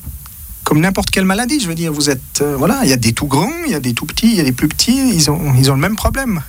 comme 0.64 0.80
n'importe 0.80 1.12
quelle 1.12 1.26
maladie, 1.26 1.60
je 1.60 1.68
veux 1.68 1.76
dire, 1.76 1.92
vous 1.92 2.10
êtes, 2.10 2.40
euh, 2.40 2.56
voilà, 2.56 2.80
il 2.84 2.90
y 2.90 2.94
a 2.94 2.96
des 2.96 3.12
tout 3.12 3.28
grands, 3.28 3.52
il 3.66 3.74
y 3.74 3.76
a 3.76 3.82
des 3.82 3.94
tout 3.94 4.06
petits, 4.06 4.28
il 4.28 4.36
y 4.36 4.40
a 4.40 4.44
des 4.44 4.54
plus 4.54 4.70
petits, 4.70 5.14
ils 5.14 5.30
ont, 5.30 5.54
ils 5.58 5.70
ont 5.70 5.74
le 5.74 5.82
même 5.82 5.98
problème. 5.98 6.42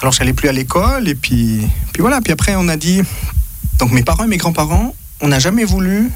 Alors 0.00 0.14
j'allais 0.14 0.32
plus 0.32 0.48
à 0.48 0.52
l'école 0.52 1.10
et 1.10 1.14
puis, 1.14 1.68
puis 1.92 2.00
voilà, 2.00 2.22
puis 2.22 2.32
après 2.32 2.54
on 2.56 2.68
a 2.68 2.78
dit, 2.78 3.02
donc 3.78 3.92
mes 3.92 4.02
parents 4.02 4.24
et 4.24 4.26
mes 4.26 4.38
grands-parents, 4.38 4.94
on 5.20 5.28
n'a 5.28 5.40
jamais 5.40 5.64
voulu 5.64 6.10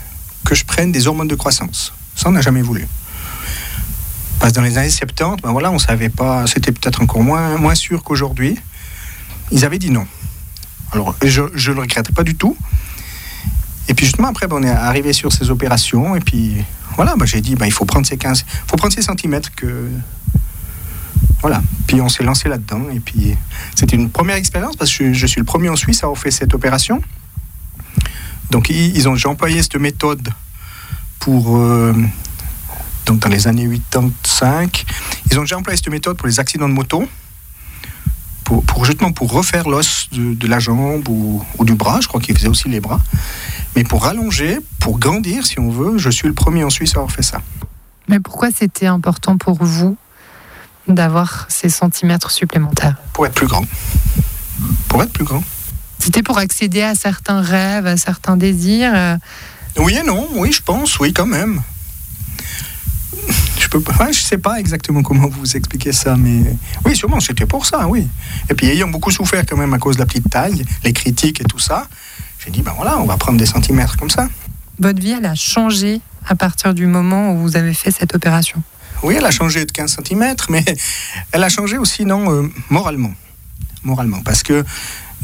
que 0.47 0.55
je 0.55 0.65
prenne 0.65 0.91
des 0.91 1.07
hormones 1.07 1.29
de 1.29 1.35
croissance. 1.35 1.93
Ça 2.17 2.31
on 2.31 2.33
n'a 2.33 2.41
jamais 2.41 2.63
voulu. 2.63 2.89
Parce 4.39 4.53
que 4.53 4.57
dans 4.57 4.65
les 4.65 4.79
années 4.79 4.89
70, 4.89 5.43
ben 5.43 5.53
voilà, 5.53 5.71
on 5.71 5.79
savait 5.79 6.09
pas, 6.09 6.47
c'était 6.47 6.73
peut-être 6.73 7.03
encore 7.03 7.23
moins, 7.23 7.59
moins 7.59 7.75
sûr 7.75 8.03
qu'aujourd'hui. 8.03 8.59
Ils 9.51 9.67
avaient 9.67 9.79
dit 9.79 9.91
non. 9.91 10.07
Alors 10.93 11.15
je 11.23 11.43
ne 11.43 11.75
le 11.75 11.81
regrette 11.81 12.11
pas 12.15 12.23
du 12.23 12.37
tout. 12.37 12.57
Et 13.89 13.95
puis 13.95 14.05
justement 14.05 14.29
après, 14.29 14.47
ben, 14.47 14.57
on 14.57 14.63
est 14.63 14.71
arrivé 14.71 15.13
sur 15.13 15.33
ces 15.33 15.51
opérations 15.51 16.15
et 16.15 16.21
puis 16.21 16.57
voilà, 16.97 17.15
ben, 17.17 17.27
j'ai 17.27 17.41
dit, 17.41 17.55
ben, 17.55 17.67
il 17.67 17.73
faut 17.73 17.85
prendre 17.85 18.07
ces 18.07 18.17
15, 18.17 18.45
faut 18.67 18.77
prendre 18.77 18.95
ces 18.95 19.03
centimètres 19.03 19.55
que 19.55 19.89
voilà. 21.41 21.63
Puis 21.87 22.01
on 22.01 22.09
s'est 22.09 22.25
lancé 22.25 22.49
là-dedans. 22.49 22.91
Et 22.93 23.01
puis 23.01 23.37
c'était 23.75 23.97
une 23.97 24.11
première 24.11 24.37
expérience 24.37 24.77
parce 24.77 24.95
que 24.97 25.13
je, 25.13 25.27
suis 25.27 25.41
le 25.41 25.45
premier 25.45 25.69
en 25.69 25.77
Suisse 25.77 26.03
à 26.03 26.07
avoir 26.07 26.19
fait 26.21 26.31
cette 26.31 26.55
opération. 26.55 27.01
Donc 28.51 28.71
ils, 28.71 29.09
ont 29.09 29.15
j'ai 29.15 29.29
employé 29.29 29.63
cette 29.63 29.77
méthode 29.77 30.29
pour 31.19 31.57
euh, 31.57 31.95
donc 33.07 33.21
dans 33.21 33.29
les 33.29 33.47
années 33.47 33.69
85. 33.91 34.85
Ils 35.31 35.39
ont 35.39 35.43
déjà 35.43 35.57
employé 35.57 35.77
cette 35.77 35.89
méthode 35.89 36.17
pour 36.17 36.27
les 36.27 36.41
accidents 36.41 36.69
de 36.69 36.75
moto. 36.75 37.09
Pour, 38.45 38.87
justement 38.87 39.13
pour 39.13 39.31
refaire 39.31 39.69
l'os 39.69 40.09
de, 40.11 40.33
de 40.33 40.47
la 40.47 40.59
jambe 40.59 41.07
ou, 41.11 41.45
ou 41.59 41.65
du 41.67 41.75
bras, 41.75 42.01
je 42.01 42.09
crois 42.09 42.19
qu'ils 42.19 42.35
faisaient 42.35 42.49
aussi 42.49 42.71
les 42.71 42.81
bras. 42.81 42.99
Mais 43.77 43.85
pour 43.85 44.05
rallonger, 44.05 44.59
pour 44.81 44.99
grandir, 44.99 45.47
si 45.47 45.59
on 45.61 45.71
veut, 45.71 45.99
je 45.99 46.11
suis 46.11 46.27
le 46.29 46.35
premier 46.35 46.65
en 46.65 46.71
Suisse 46.71 46.93
à 46.95 46.99
avoir 46.99 47.13
fait 47.13 47.23
ça. 47.23 47.41
Mais 48.09 48.21
pourquoi 48.21 48.49
c'était 48.51 48.87
important 48.87 49.37
pour 49.37 49.63
vous 49.63 49.97
d'avoir 50.89 51.47
ces 51.49 51.69
centimètres 51.69 52.31
supplémentaires? 52.31 52.97
Pour 53.13 53.27
être 53.27 53.35
plus 53.35 53.47
grand. 53.47 53.65
Pour 54.89 55.03
être 55.03 55.13
plus 55.13 55.25
grand. 55.25 55.45
C'était 55.99 56.23
pour 56.23 56.39
accéder 56.39 56.83
à 56.83 56.95
certains 56.95 57.43
rêves, 57.43 57.87
à 57.87 57.97
certains 57.97 58.37
désirs. 58.37 58.93
euh, 58.95 59.17
Oui 59.79 59.95
et 59.97 60.03
non, 60.03 60.29
oui, 60.37 60.53
je 60.53 60.63
pense, 60.63 60.99
oui, 60.99 61.13
quand 61.13 61.27
même. 61.27 61.63
Je 63.59 63.77
ouais, 63.77 64.13
je 64.13 64.21
sais 64.21 64.39
pas 64.39 64.59
exactement 64.59 65.03
comment 65.03 65.29
vous 65.29 65.57
expliquer 65.57 65.93
ça, 65.93 66.17
mais 66.17 66.57
oui, 66.87 66.97
sûrement, 66.97 67.21
c'était 67.21 67.45
pour 67.45 67.67
ça, 67.67 67.87
oui. 67.87 68.09
Et 68.49 68.55
puis, 68.55 68.69
ayant 68.69 68.89
beaucoup 68.89 69.11
souffert 69.11 69.45
quand 69.47 69.57
même 69.59 69.75
à 69.75 69.79
cause 69.79 69.97
de 69.97 70.01
la 70.01 70.07
petite 70.07 70.31
taille, 70.31 70.65
les 70.85 70.93
critiques 70.95 71.43
et 71.43 71.45
tout 71.45 71.59
ça, 71.59 71.87
dit, 72.51 72.63
ben 72.63 72.73
voilà, 72.77 72.99
on 72.99 73.05
va 73.05 73.17
prendre 73.17 73.39
des 73.39 73.47
centimètres 73.47 73.97
comme 73.97 74.11
ça. 74.11 74.29
Votre 74.79 75.01
vie, 75.01 75.15
elle 75.19 75.27
a 75.27 75.35
changé 75.35 76.01
à 76.27 76.35
partir 76.35 76.75
du 76.75 76.87
moment 76.87 77.33
où 77.33 77.39
vous 77.39 77.57
avez 77.57 77.75
fait 77.75 77.91
cette 77.91 78.15
opération? 78.15 78.63
Oui, 79.03 79.15
elle 79.17 79.25
a 79.25 79.31
changé 79.31 79.65
de 79.65 79.73
15 79.73 79.99
cm, 80.05 80.35
mais 80.51 80.65
elle 81.33 81.43
a 81.43 81.49
changé 81.49 81.79
aussi, 81.79 82.05
non, 82.05 82.33
euh, 82.33 82.53
moralement. 82.71 83.13
Moralement, 83.85 84.21
parce 84.25 84.43
que 84.43 84.65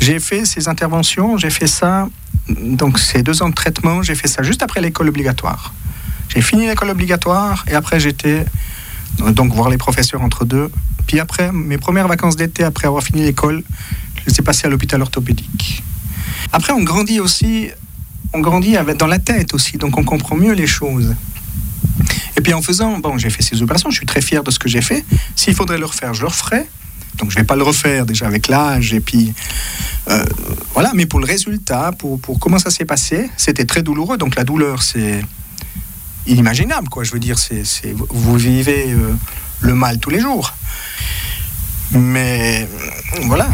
j'ai 0.00 0.20
fait 0.20 0.44
ces 0.44 0.68
interventions, 0.68 1.36
j'ai 1.36 1.50
fait 1.50 1.66
ça, 1.66 2.08
donc 2.48 2.98
ces 2.98 3.22
deux 3.22 3.42
ans 3.42 3.48
de 3.48 3.54
traitement, 3.54 4.02
j'ai 4.02 4.14
fait 4.14 4.28
ça 4.28 4.42
juste 4.42 4.62
après 4.62 4.80
l'école 4.80 5.08
obligatoire. 5.08 5.74
J'ai 6.28 6.40
fini 6.40 6.66
l'école 6.66 6.90
obligatoire 6.90 7.64
et 7.68 7.74
après 7.74 8.00
j'étais 8.00 8.44
donc 9.18 9.52
voir 9.52 9.68
les 9.68 9.78
professeurs 9.78 10.22
entre 10.22 10.44
deux. 10.44 10.70
Puis 11.06 11.20
après, 11.20 11.52
mes 11.52 11.78
premières 11.78 12.08
vacances 12.08 12.36
d'été, 12.36 12.64
après 12.64 12.86
avoir 12.86 13.02
fini 13.02 13.22
l'école, 13.22 13.62
je 14.16 14.30
les 14.30 14.40
ai 14.40 14.42
passées 14.42 14.66
à 14.66 14.70
l'hôpital 14.70 15.00
orthopédique. 15.02 15.84
Après, 16.52 16.72
on 16.72 16.82
grandit 16.82 17.20
aussi, 17.20 17.70
on 18.32 18.40
grandit 18.40 18.76
dans 18.98 19.06
la 19.06 19.18
tête 19.18 19.54
aussi, 19.54 19.78
donc 19.78 19.96
on 19.98 20.04
comprend 20.04 20.36
mieux 20.36 20.52
les 20.52 20.66
choses. 20.66 21.14
Et 22.36 22.40
puis 22.40 22.52
en 22.52 22.62
faisant, 22.62 22.98
bon, 22.98 23.18
j'ai 23.18 23.30
fait 23.30 23.42
ces 23.42 23.62
opérations, 23.62 23.90
je 23.90 23.96
suis 23.96 24.06
très 24.06 24.20
fier 24.20 24.42
de 24.42 24.50
ce 24.50 24.58
que 24.58 24.68
j'ai 24.68 24.82
fait. 24.82 25.04
S'il 25.36 25.54
faudrait 25.54 25.78
le 25.78 25.86
refaire, 25.86 26.14
je 26.14 26.22
le 26.22 26.28
referai. 26.28 26.66
Donc 27.16 27.30
je 27.30 27.36
vais 27.36 27.44
pas 27.44 27.54
le 27.54 27.62
refaire 27.62 28.06
déjà 28.06 28.26
avec 28.26 28.48
l'âge 28.48 28.92
et 28.92 28.98
puis 28.98 29.32
euh, 30.10 30.24
voilà. 30.72 30.90
Mais 30.94 31.06
pour 31.06 31.20
le 31.20 31.26
résultat, 31.26 31.92
pour, 31.96 32.20
pour 32.20 32.40
comment 32.40 32.58
ça 32.58 32.70
s'est 32.70 32.84
passé, 32.84 33.30
c'était 33.36 33.66
très 33.66 33.82
douloureux. 33.82 34.18
Donc 34.18 34.34
la 34.34 34.42
douleur, 34.42 34.82
c'est 34.82 35.24
inimaginable, 36.26 36.88
quoi. 36.88 37.04
Je 37.04 37.12
veux 37.12 37.20
dire, 37.20 37.38
c'est 37.38 37.62
vous 38.08 38.36
vivez 38.36 38.92
euh, 38.92 39.14
le 39.60 39.74
mal 39.74 39.98
tous 39.98 40.10
les 40.10 40.20
jours. 40.20 40.54
Mais 41.92 42.68
voilà, 43.26 43.48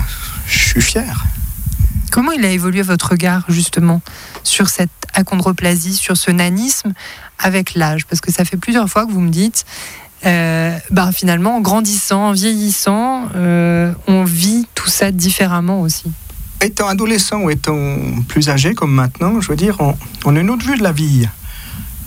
je 0.47 0.59
suis 0.59 0.81
fier. 0.81 1.27
Comment 2.11 2.33
il 2.33 2.45
a 2.45 2.51
évolué 2.51 2.83
votre 2.83 3.11
regard 3.11 3.45
justement 3.49 4.03
sur 4.43 4.69
cette 4.69 4.91
achondroplasie, 5.15 5.95
sur 5.95 6.17
ce 6.17 6.31
nanisme 6.31 6.93
avec 7.39 7.75
l'âge? 7.75 8.07
Parce 8.07 8.21
que 8.21 8.33
ça 8.33 8.45
fait 8.45 8.57
plusieurs 8.57 8.89
fois 8.89 9.07
que 9.07 9.13
vous 9.13 9.21
me 9.21 9.31
dites, 9.31 9.65
euh, 10.27 10.77
bah, 10.91 11.11
finalement, 11.13 11.57
en 11.57 11.61
grandissant, 11.61 12.29
en 12.29 12.33
vieillissant, 12.33 13.29
euh, 13.37 13.93
on 14.07 14.25
vit 14.25 14.67
tout 14.75 14.89
ça 14.89 15.13
différemment 15.13 15.81
aussi. 15.81 16.11
étant 16.61 16.89
adolescent 16.89 17.41
ou 17.41 17.51
étant 17.51 17.97
plus 18.29 18.51
âgé 18.51 18.75
comme 18.75 18.93
maintenant, 18.93 19.41
je 19.41 19.49
veux 19.49 19.57
dire, 19.57 19.79
on, 20.25 20.37
a 20.37 20.41
une 20.41 20.51
autre 20.51 20.67
vue 20.67 20.77
de 20.77 20.83
la 20.83 20.93
vie. 20.93 21.27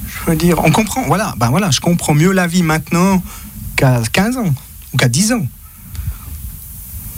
Je 0.07 0.29
veux 0.29 0.37
dire, 0.37 0.63
on 0.63 0.71
comprend, 0.71 1.01
voilà, 1.07 1.33
ben 1.37 1.49
voilà, 1.49 1.71
je 1.71 1.79
comprends 1.79 2.13
mieux 2.13 2.31
la 2.31 2.45
vie 2.45 2.61
maintenant 2.61 3.23
qu'à 3.75 4.01
15 4.11 4.37
ans 4.37 4.53
ou 4.93 4.97
qu'à 4.97 5.07
10 5.07 5.33
ans. 5.33 5.47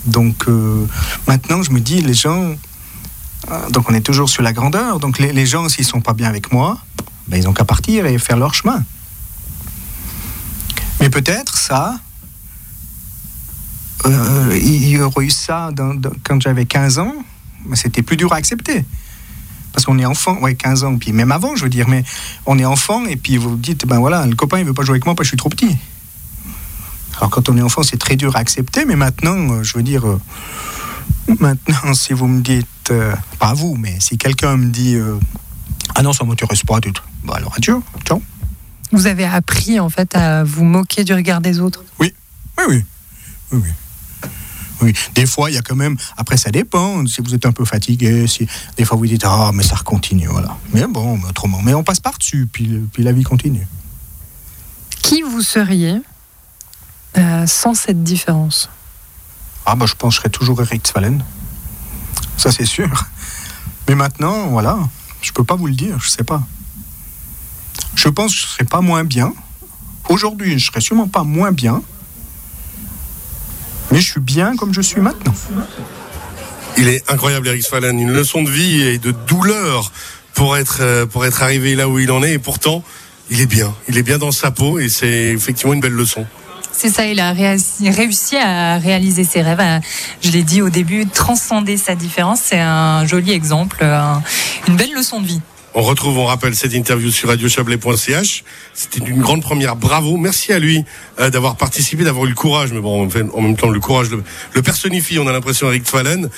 Donc 0.06 0.48
euh, 0.48 0.86
maintenant, 1.28 1.62
je 1.62 1.72
me 1.72 1.82
dis, 1.82 2.02
les 2.02 2.14
gens, 2.14 2.56
donc 3.70 3.90
on 3.90 3.94
est 3.94 4.02
toujours 4.02 4.30
sur 4.30 4.44
la 4.44 4.54
grandeur, 4.54 5.00
donc 5.00 5.20
les, 5.20 5.46
gens, 5.46 5.70
s'ils 5.70 5.86
sont 5.86 6.02
pas 6.02 6.14
bien 6.14 6.28
avec 6.28 6.52
moi, 6.52 6.78
ben, 7.28 7.38
ils 7.38 7.48
ont 7.48 7.54
qu'à 7.54 7.66
partir 7.66 8.06
et 8.06 8.18
faire 8.18 8.38
leur 8.38 8.54
chemin. 8.54 8.84
Mais 11.00 11.10
peut-être 11.10 11.58
ça, 11.58 12.00
euh, 14.06 14.60
il 14.62 14.88
y 14.88 15.00
aurait 15.00 15.26
eu 15.26 15.30
ça 15.30 15.70
quand 16.24 16.42
j'avais 16.42 16.66
15 16.66 17.00
ans, 17.00 17.14
mais 17.66 17.76
c'était 17.76 18.02
plus 18.02 18.18
dur 18.18 18.34
à 18.34 18.38
accepter. 18.38 18.86
Parce 19.74 19.86
qu'on 19.86 20.00
est 20.00 20.06
enfant, 20.06 20.40
ouais, 20.40 20.56
15 20.56 20.84
ans, 20.86 20.98
puis 20.98 21.12
même 21.12 21.32
avant, 21.32 21.56
je 21.56 21.64
veux 21.64 21.70
dire, 21.70 21.90
mais 21.90 22.04
on 22.46 22.58
est 22.58 22.66
enfant 22.66 23.06
et 23.06 23.18
puis 23.18 23.38
vous 23.38 23.52
vous 23.52 23.56
dites, 23.58 23.86
ben 23.86 24.00
voilà, 24.00 24.26
le 24.26 24.36
copain 24.36 24.60
il 24.60 24.66
veut 24.66 24.74
pas 24.74 24.84
jouer 24.84 24.94
avec 24.94 25.06
moi 25.06 25.16
parce 25.16 25.26
que 25.26 25.26
je 25.26 25.32
suis 25.32 25.38
trop 25.38 25.50
petit. 25.50 25.78
Alors 27.18 27.30
quand 27.30 27.50
on 27.50 27.58
est 27.58 27.62
enfant, 27.62 27.84
c'est 27.84 27.98
très 27.98 28.16
dur 28.16 28.36
à 28.36 28.40
accepter, 28.40 28.86
mais 28.86 28.96
maintenant, 28.96 29.36
euh, 29.52 29.64
je 29.64 29.78
veux 29.78 29.84
dire, 29.84 30.08
euh, 30.08 30.20
maintenant, 31.40 31.94
si 31.94 32.14
vous 32.14 32.28
me 32.28 32.42
dites, 32.42 32.68
euh, 32.92 33.16
pas 33.40 33.54
vous, 33.54 33.76
mais 33.76 34.00
si 34.00 34.18
quelqu'un 34.18 34.58
me 34.58 34.70
dit, 34.70 34.96
euh, 34.96 35.18
ah 35.96 36.02
non, 36.02 36.14
ça 36.14 36.24
m'intéresse 36.24 36.64
pas 36.64 36.80
du 36.80 36.92
tout, 36.92 37.04
bah 37.24 37.36
alors 37.38 37.54
adieu, 37.56 37.82
ciao. 38.06 38.22
Vous 38.92 39.08
avez 39.08 39.26
appris 39.26 39.80
en 39.80 39.90
fait 39.90 40.16
à 40.16 40.44
vous 40.44 40.64
moquer 40.64 41.04
du 41.04 41.14
regard 41.14 41.42
des 41.42 41.60
autres? 41.60 41.84
Oui, 42.00 42.14
oui. 42.68 42.84
Oui, 43.52 43.60
oui. 43.64 43.70
Oui, 44.82 44.94
des 45.14 45.26
fois, 45.26 45.50
il 45.50 45.56
y 45.56 45.58
a 45.58 45.62
quand 45.62 45.76
même. 45.76 45.96
Après, 46.18 46.36
ça 46.36 46.52
dépend. 46.52 47.06
Si 47.08 47.22
vous 47.22 47.34
êtes 47.34 47.46
un 47.46 47.54
peu 47.54 47.64
fatigué, 47.64 48.28
si 48.28 48.46
des 48.76 48.84
fois 48.84 48.98
vous 48.98 49.08
dites 49.08 49.24
ah 49.26 49.52
mais 49.54 49.64
ça 49.64 49.78
continue, 49.78 50.28
voilà. 50.28 50.58
Mais 50.74 50.86
bon, 50.86 51.18
autrement, 51.28 51.62
mais 51.62 51.74
on 51.74 51.84
passe 51.84 52.02
par 52.02 52.18
dessus, 52.18 52.48
puis 52.52 52.90
la 52.98 53.14
vie 53.14 53.24
continue. 53.24 53.66
Qui 55.02 55.22
vous 55.22 55.42
seriez 55.42 56.02
euh, 57.18 57.48
sans 57.48 57.74
cette 57.74 58.04
différence? 58.04 58.70
Ah 59.66 59.76
bah 59.76 59.86
je 59.88 60.10
serai 60.12 60.30
toujours 60.30 60.62
Eric 60.62 60.88
Svalen. 60.88 61.24
Ça 62.38 62.52
c'est 62.52 62.66
sûr. 62.66 62.90
Mais 63.88 63.96
maintenant, 63.96 64.48
voilà, 64.48 64.78
je 65.22 65.32
peux 65.32 65.44
pas 65.44 65.56
vous 65.56 65.68
le 65.68 65.74
dire, 65.74 66.00
je 66.00 66.10
sais 66.10 66.24
pas. 66.24 66.42
Je 67.96 68.10
pense 68.10 68.34
que 68.34 68.42
je 68.42 68.48
serai 68.48 68.64
pas 68.66 68.82
moins 68.82 69.04
bien. 69.04 69.34
Aujourd'hui, 70.10 70.60
je 70.60 70.68
serai 70.68 70.82
sûrement 70.82 71.08
pas 71.08 71.24
moins 71.24 71.52
bien. 71.52 71.82
Mais 73.92 74.00
je 74.00 74.12
suis 74.12 74.20
bien 74.20 74.56
comme 74.56 74.74
je 74.74 74.82
suis 74.82 75.02
maintenant. 75.02 75.34
Il 76.78 76.88
est 76.88 77.10
incroyable, 77.10 77.48
Eric 77.48 77.66
Fallen. 77.68 78.00
Une 78.00 78.12
leçon 78.12 78.44
de 78.44 78.50
vie 78.50 78.82
et 78.82 78.98
de 78.98 79.12
douleur 79.12 79.92
pour 80.34 80.58
être, 80.58 80.80
euh, 80.82 81.06
pour 81.06 81.26
être 81.26 81.42
arrivé 81.42 81.76
là 81.76 81.88
où 81.88 82.00
il 82.00 82.12
en 82.12 82.22
est. 82.22 82.34
Et 82.34 82.40
pourtant, 82.40 82.84
il 83.30 83.40
est 83.40 83.46
bien. 83.46 83.74
Il 83.88 83.98
est 83.98 84.04
bien 84.04 84.18
dans 84.18 84.32
sa 84.32 84.52
peau 84.52 84.80
et 84.80 84.90
c'est 84.90 85.28
effectivement 85.34 85.74
une 85.74 85.80
belle 85.80 85.94
leçon. 85.94 86.26
C'est 86.78 86.90
ça, 86.90 87.06
il 87.06 87.20
a 87.20 87.32
réussi, 87.32 88.36
à 88.38 88.78
réaliser 88.78 89.24
ses 89.24 89.42
rêves. 89.42 89.82
je 90.22 90.30
l'ai 90.32 90.44
dit 90.44 90.62
au 90.62 90.70
début, 90.70 91.08
transcender 91.08 91.78
sa 91.78 91.96
différence. 91.96 92.42
C'est 92.44 92.60
un 92.60 93.06
joli 93.06 93.32
exemple, 93.32 93.84
un- 93.84 94.22
une 94.68 94.76
belle 94.76 94.94
leçon 94.94 95.22
de 95.22 95.26
vie. 95.28 95.42
On 95.78 95.82
retrouve, 95.82 96.18
on 96.18 96.26
rappelle 96.26 96.56
cette 96.56 96.74
interview 96.74 97.12
sur 97.12 97.28
radiochablais.ch. 97.30 98.44
C'était 98.74 99.00
une 99.06 99.22
grande 99.22 99.42
première. 99.42 99.76
Bravo. 99.76 100.16
Merci 100.18 100.54
à 100.54 100.60
lui 100.60 100.86
euh, 101.20 101.30
d'avoir 101.30 101.58
participé, 101.58 102.04
d'avoir 102.06 102.26
eu 102.26 102.30
le 102.30 102.36
courage. 102.36 102.72
Mais 102.72 102.80
bon, 102.80 103.10
en 103.34 103.42
même 103.42 103.58
temps, 103.58 103.70
le 103.70 103.80
courage 103.82 104.10
le, 104.10 104.24
le 104.54 104.62
personnifie. 104.62 105.20
On 105.20 105.28
a 105.28 105.34
l'impression, 105.34 105.68
Eric 105.68 105.86
Fallen. 105.86 106.30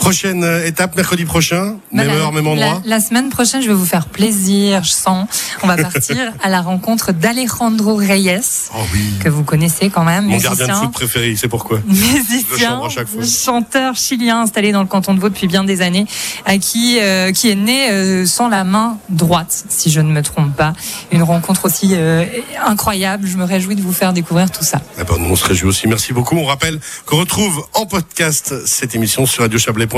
Prochaine 0.00 0.44
étape, 0.64 0.96
mercredi 0.96 1.24
prochain. 1.24 1.76
Même 1.92 2.08
heure, 2.08 2.32
même 2.32 2.46
endroit. 2.46 2.80
La, 2.84 2.96
la 2.96 3.00
semaine 3.00 3.28
prochaine, 3.28 3.62
je 3.62 3.68
vais 3.68 3.74
vous 3.74 3.84
faire 3.86 4.06
plaisir, 4.06 4.82
je 4.82 4.90
sens. 4.90 5.28
On 5.62 5.66
va 5.68 5.76
partir 5.76 6.16
à 6.42 6.48
la 6.48 6.62
rencontre 6.62 7.12
d'Alejandro 7.12 7.96
Reyes, 7.96 8.40
Oh 8.74 8.78
oui. 8.94 9.00
que 9.22 9.28
vous 9.28 9.44
connaissez 9.44 9.90
quand 9.90 10.02
même, 10.02 10.24
Mon 10.24 10.38
gardien 10.38 10.66
de 10.66 10.72
foot 10.72 10.92
préféré, 10.92 11.36
c'est 11.36 11.48
pourquoi. 11.48 11.80
musicien, 11.86 12.80
chanteur 13.24 13.94
chilien 13.94 14.40
installé 14.40 14.72
dans 14.72 14.80
le 14.80 14.88
canton 14.88 15.14
de 15.14 15.20
Vaud 15.20 15.28
depuis 15.28 15.46
bien 15.46 15.64
des 15.64 15.82
années, 15.82 16.06
à 16.46 16.56
qui, 16.58 16.98
euh, 17.00 17.30
qui 17.32 17.50
est 17.50 17.54
né 17.54 17.90
euh, 17.90 18.24
sans 18.26 18.48
la 18.48 18.64
main 18.64 18.96
droite, 19.10 19.64
si 19.68 19.90
je 19.90 20.00
ne 20.00 20.10
me 20.10 20.22
trompe 20.22 20.56
pas. 20.56 20.72
Une 21.12 21.22
rencontre 21.22 21.66
aussi 21.66 21.90
euh, 21.92 22.24
incroyable. 22.66 23.28
Je 23.28 23.36
me 23.36 23.44
réjouis 23.44 23.76
de 23.76 23.82
vous 23.82 23.92
faire 23.92 24.12
découvrir 24.12 24.50
tout 24.50 24.64
ça. 24.64 24.80
Eh 24.98 25.04
ben, 25.04 25.18
nous, 25.18 25.30
on 25.30 25.36
se 25.36 25.44
réjouit 25.44 25.68
aussi. 25.68 25.86
Merci 25.86 26.12
beaucoup. 26.14 26.36
On 26.36 26.46
rappelle 26.46 26.80
qu'on 27.04 27.18
retrouve 27.18 27.64
en 27.74 27.84
podcast 27.86 28.54
cette 28.66 28.94
émission 28.94 29.26
sur 29.26 29.42
radiochablais.ch. 29.42 29.89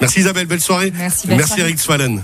Merci 0.00 0.20
Isabelle, 0.20 0.46
belle 0.46 0.60
soirée. 0.60 0.92
Merci, 0.96 1.26
belle 1.26 1.36
Merci 1.36 1.52
soirée. 1.54 1.62
Eric 1.62 1.80
Swallen. 1.80 2.22